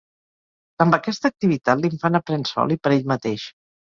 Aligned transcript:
Amb 0.85 0.95
aquesta 0.97 1.29
activitat 1.33 1.83
l'infant 1.83 2.21
aprèn 2.21 2.47
sol 2.53 2.73
i 2.77 2.79
per 2.87 2.93
ell 2.97 3.07
mateix. 3.13 3.45